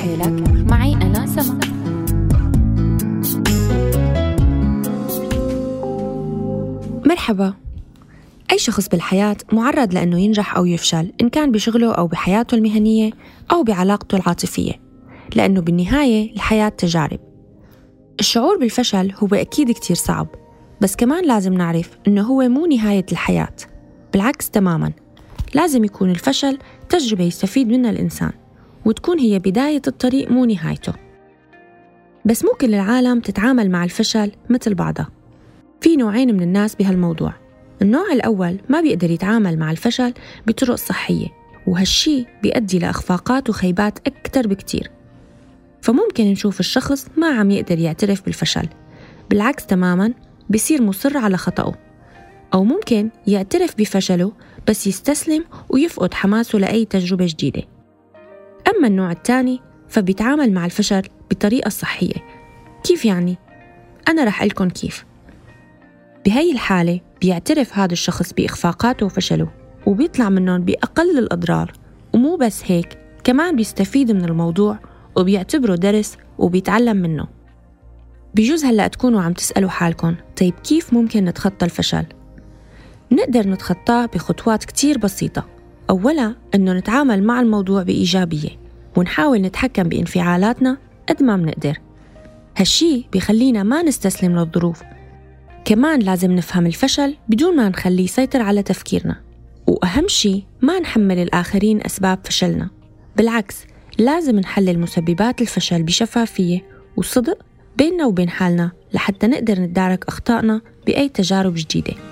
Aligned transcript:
حيلك. 0.00 0.48
معي 0.70 0.94
أنا 0.94 1.26
سما 1.26 1.60
مرحبا. 7.06 7.54
أي 8.52 8.58
شخص 8.58 8.88
بالحياة 8.88 9.36
معرض 9.52 9.94
لأنه 9.94 10.20
ينجح 10.20 10.56
أو 10.56 10.66
يفشل 10.66 11.12
إن 11.20 11.28
كان 11.28 11.52
بشغله 11.52 11.92
أو 11.92 12.06
بحياته 12.06 12.54
المهنية 12.54 13.10
أو 13.52 13.62
بعلاقته 13.62 14.16
العاطفية 14.16 14.72
لأنه 15.34 15.60
بالنهاية 15.60 16.32
الحياة 16.34 16.68
تجارب. 16.68 17.20
الشعور 18.20 18.58
بالفشل 18.58 19.12
هو 19.16 19.28
أكيد 19.34 19.70
كتير 19.70 19.96
صعب 19.96 20.28
بس 20.80 20.96
كمان 20.96 21.24
لازم 21.24 21.54
نعرف 21.54 21.90
إنه 22.08 22.22
هو 22.22 22.48
مو 22.48 22.66
نهاية 22.66 23.06
الحياة 23.12 23.56
بالعكس 24.12 24.50
تماما. 24.50 24.92
لازم 25.54 25.84
يكون 25.84 26.10
الفشل 26.10 26.58
تجربة 26.88 27.24
يستفيد 27.24 27.68
منها 27.68 27.90
الإنسان. 27.90 28.39
وتكون 28.90 29.18
هي 29.18 29.38
بداية 29.38 29.82
الطريق 29.86 30.30
مو 30.30 30.44
نهايته. 30.44 30.92
بس 32.24 32.44
مو 32.44 32.50
كل 32.50 32.74
العالم 32.74 33.20
تتعامل 33.20 33.70
مع 33.70 33.84
الفشل 33.84 34.32
مثل 34.48 34.74
بعضها 34.74 35.08
في 35.80 35.96
نوعين 35.96 36.34
من 36.34 36.42
الناس 36.42 36.74
بهالموضوع. 36.74 37.34
النوع 37.82 38.12
الأول 38.12 38.60
ما 38.68 38.80
بيقدر 38.80 39.10
يتعامل 39.10 39.58
مع 39.58 39.70
الفشل 39.70 40.14
بطرق 40.46 40.74
صحية 40.74 41.26
وهالشي 41.66 42.26
بيؤدي 42.42 42.78
لإخفاقات 42.78 43.50
وخيبات 43.50 43.98
أكتر 44.06 44.48
بكتير. 44.48 44.90
فممكن 45.82 46.24
نشوف 46.24 46.60
الشخص 46.60 47.06
ما 47.16 47.26
عم 47.26 47.50
يقدر 47.50 47.78
يعترف 47.78 48.24
بالفشل. 48.24 48.68
بالعكس 49.30 49.66
تماما 49.66 50.14
بصير 50.50 50.82
مصر 50.82 51.16
على 51.16 51.36
خطأه. 51.36 51.74
أو 52.54 52.64
ممكن 52.64 53.10
يعترف 53.26 53.74
بفشله 53.78 54.32
بس 54.68 54.86
يستسلم 54.86 55.44
ويفقد 55.68 56.14
حماسه 56.14 56.58
لأي 56.58 56.84
تجربة 56.84 57.26
جديدة. 57.26 57.62
أما 58.68 58.88
النوع 58.88 59.10
الثاني 59.10 59.60
فبيتعامل 59.88 60.52
مع 60.52 60.64
الفشل 60.64 61.02
بطريقة 61.30 61.68
صحية. 61.68 62.14
كيف 62.84 63.04
يعني؟ 63.04 63.38
أنا 64.08 64.24
رح 64.24 64.42
لكم 64.42 64.68
كيف. 64.68 65.04
بهي 66.26 66.52
الحالة 66.52 67.00
بيعترف 67.20 67.78
هذا 67.78 67.92
الشخص 67.92 68.32
بإخفاقاته 68.32 69.06
وفشله 69.06 69.48
وبيطلع 69.86 70.28
منهم 70.28 70.64
بأقل 70.64 71.18
الأضرار. 71.18 71.72
ومو 72.14 72.36
بس 72.36 72.62
هيك 72.66 72.98
كمان 73.24 73.56
بيستفيد 73.56 74.12
من 74.12 74.24
الموضوع 74.24 74.78
وبيعتبره 75.16 75.74
درس 75.74 76.16
وبيتعلم 76.38 76.96
منه. 76.96 77.26
بجوز 78.34 78.64
هلأ 78.64 78.86
تكونوا 78.86 79.22
عم 79.22 79.32
تسألوا 79.32 79.70
حالكم 79.70 80.14
طيب 80.40 80.54
كيف 80.54 80.92
ممكن 80.94 81.24
نتخطى 81.24 81.66
الفشل؟ 81.66 82.04
نقدر 83.12 83.48
نتخطاه 83.48 84.06
بخطوات 84.06 84.64
كتير 84.64 84.98
بسيطة. 84.98 85.59
أولا 85.90 86.34
أنه 86.54 86.72
نتعامل 86.72 87.22
مع 87.22 87.40
الموضوع 87.40 87.82
بإيجابية 87.82 88.48
ونحاول 88.96 89.38
نتحكم 89.40 89.82
بانفعالاتنا 89.82 90.78
قد 91.08 91.22
ما 91.22 91.36
منقدر 91.36 91.78
هالشي 92.56 93.06
بيخلينا 93.12 93.62
ما 93.62 93.82
نستسلم 93.82 94.38
للظروف. 94.38 94.82
كمان 95.64 96.00
لازم 96.00 96.32
نفهم 96.32 96.66
الفشل 96.66 97.16
بدون 97.28 97.56
ما 97.56 97.68
نخليه 97.68 98.04
يسيطر 98.04 98.42
على 98.42 98.62
تفكيرنا. 98.62 99.20
وأهم 99.66 100.08
شي 100.08 100.44
ما 100.62 100.78
نحمل 100.78 101.18
الآخرين 101.18 101.80
أسباب 101.86 102.18
فشلنا. 102.24 102.70
بالعكس 103.16 103.64
لازم 103.98 104.40
نحلل 104.40 104.78
مسببات 104.78 105.40
الفشل 105.40 105.82
بشفافية 105.82 106.64
وصدق 106.96 107.38
بيننا 107.78 108.06
وبين 108.06 108.28
حالنا 108.28 108.70
لحتى 108.94 109.26
نقدر 109.26 109.60
نتدارك 109.60 110.04
أخطائنا 110.08 110.60
بأي 110.86 111.08
تجارب 111.08 111.54
جديدة. 111.56 112.09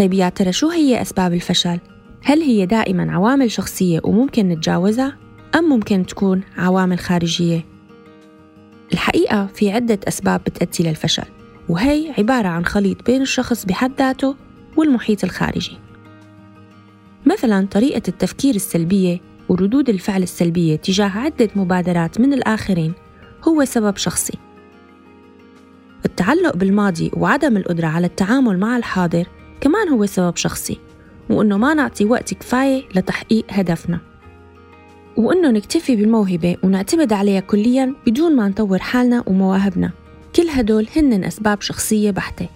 طيب 0.00 0.14
يا 0.14 0.28
ترى 0.28 0.52
شو 0.52 0.68
هي 0.68 1.02
أسباب 1.02 1.32
الفشل؟ 1.32 1.78
هل 2.22 2.40
هي 2.40 2.66
دائما 2.66 3.12
عوامل 3.12 3.50
شخصية 3.50 4.00
وممكن 4.04 4.48
نتجاوزها؟ 4.48 5.16
أم 5.54 5.64
ممكن 5.64 6.06
تكون 6.06 6.40
عوامل 6.56 6.98
خارجية؟ 6.98 7.64
الحقيقة 8.92 9.46
في 9.46 9.72
عدة 9.72 9.98
أسباب 10.08 10.40
بتأدي 10.40 10.88
للفشل 10.88 11.24
وهي 11.68 12.12
عبارة 12.18 12.48
عن 12.48 12.64
خليط 12.64 13.06
بين 13.06 13.22
الشخص 13.22 13.64
بحد 13.64 13.92
ذاته 13.98 14.36
والمحيط 14.76 15.24
الخارجي 15.24 15.78
مثلا 17.26 17.66
طريقة 17.66 18.02
التفكير 18.08 18.54
السلبية 18.54 19.20
وردود 19.48 19.88
الفعل 19.88 20.22
السلبية 20.22 20.76
تجاه 20.76 21.18
عدة 21.18 21.48
مبادرات 21.56 22.20
من 22.20 22.32
الآخرين 22.32 22.92
هو 23.48 23.64
سبب 23.64 23.96
شخصي 23.96 24.38
التعلق 26.04 26.56
بالماضي 26.56 27.10
وعدم 27.14 27.56
القدرة 27.56 27.86
على 27.86 28.06
التعامل 28.06 28.58
مع 28.58 28.76
الحاضر 28.76 29.39
كمان 29.60 29.88
هو 29.88 30.06
سبب 30.06 30.36
شخصي 30.36 30.78
وإنه 31.30 31.56
ما 31.56 31.74
نعطي 31.74 32.04
وقت 32.04 32.34
كفاية 32.34 32.82
لتحقيق 32.94 33.44
هدفنا. 33.50 34.00
وإنه 35.16 35.50
نكتفي 35.50 35.96
بالموهبة 35.96 36.56
ونعتمد 36.64 37.12
عليها 37.12 37.40
كلياً 37.40 37.94
بدون 38.06 38.36
ما 38.36 38.48
نطور 38.48 38.78
حالنا 38.78 39.24
ومواهبنا. 39.26 39.90
كل 40.36 40.48
هدول 40.48 40.88
هن 40.96 41.24
أسباب 41.24 41.62
شخصية 41.62 42.10
بحتة. 42.10 42.48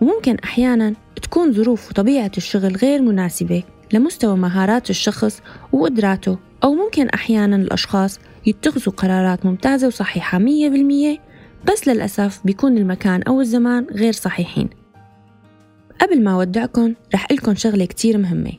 وممكن 0.00 0.36
أحياناً 0.44 0.94
تكون 1.22 1.52
ظروف 1.52 1.90
وطبيعة 1.90 2.30
الشغل 2.36 2.76
غير 2.76 3.02
مناسبة 3.02 3.62
لمستوى 3.92 4.36
مهارات 4.36 4.90
الشخص 4.90 5.40
وقدراته 5.72 6.38
أو 6.64 6.74
ممكن 6.74 7.08
أحياناً 7.08 7.56
الأشخاص 7.56 8.20
يتخذوا 8.46 8.94
قرارات 8.94 9.46
ممتازة 9.46 9.86
وصحيحة 9.86 10.38
مية 10.38 10.68
بالمية 10.68 11.18
بس 11.72 11.88
للأسف 11.88 12.40
بيكون 12.44 12.78
المكان 12.78 13.22
أو 13.22 13.40
الزمان 13.40 13.86
غير 13.94 14.12
صحيحين. 14.12 14.81
قبل 16.00 16.22
ما 16.22 16.34
أودعكم 16.34 16.94
رح 17.14 17.32
لكم 17.32 17.54
شغلة 17.54 17.84
كتير 17.84 18.18
مهمة. 18.18 18.52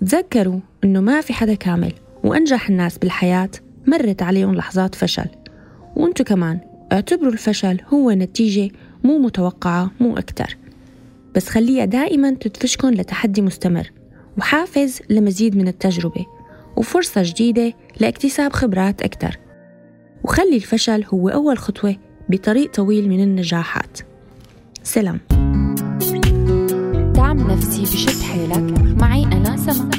تذكروا 0.00 0.60
إنه 0.84 1.00
ما 1.00 1.20
في 1.20 1.32
حدا 1.32 1.54
كامل 1.54 1.92
وأنجح 2.24 2.68
الناس 2.68 2.98
بالحياة 2.98 3.50
مرت 3.86 4.22
عليهم 4.22 4.54
لحظات 4.54 4.94
فشل. 4.94 5.26
وأنتوا 5.96 6.24
كمان 6.24 6.60
اعتبروا 6.92 7.32
الفشل 7.32 7.80
هو 7.88 8.10
نتيجة 8.10 8.70
مو 9.04 9.18
متوقعة 9.18 9.90
مو 10.00 10.16
أكتر. 10.16 10.56
بس 11.34 11.48
خليها 11.48 11.84
دائما 11.84 12.30
تدفشكن 12.30 12.90
لتحدي 12.90 13.42
مستمر 13.42 13.90
وحافز 14.38 15.00
لمزيد 15.10 15.56
من 15.56 15.68
التجربة 15.68 16.26
وفرصة 16.76 17.22
جديدة 17.24 17.72
لاكتساب 18.00 18.52
خبرات 18.52 19.02
أكتر. 19.02 19.38
وخلي 20.24 20.56
الفشل 20.56 21.04
هو 21.14 21.28
أول 21.28 21.58
خطوة 21.58 21.96
بطريق 22.28 22.72
طويل 22.72 23.08
من 23.08 23.22
النجاحات. 23.22 23.98
سلام. 24.82 25.39
نفسي 27.70 27.82
بشد 27.82 28.22
حيلك. 28.22 28.96
معي 29.02 29.22
أنا 29.24 29.56
سما 29.56 29.90